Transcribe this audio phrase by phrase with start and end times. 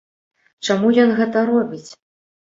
[0.69, 1.89] Чаму ён гэта робіць?